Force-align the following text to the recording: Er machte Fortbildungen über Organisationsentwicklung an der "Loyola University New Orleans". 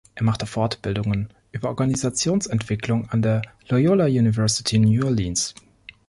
Er 0.15 0.23
machte 0.23 0.47
Fortbildungen 0.47 1.29
über 1.51 1.69
Organisationsentwicklung 1.69 3.07
an 3.11 3.21
der 3.21 3.43
"Loyola 3.69 4.05
University 4.05 4.79
New 4.79 5.05
Orleans". 5.05 5.53